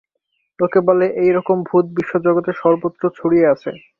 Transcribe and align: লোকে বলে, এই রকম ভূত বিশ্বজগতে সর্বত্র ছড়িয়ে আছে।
লোকে 0.59 0.79
বলে, 0.87 1.05
এই 1.23 1.31
রকম 1.37 1.57
ভূত 1.69 1.85
বিশ্বজগতে 1.97 2.51
সর্বত্র 2.61 3.03
ছড়িয়ে 3.17 3.45
আছে। 3.53 3.69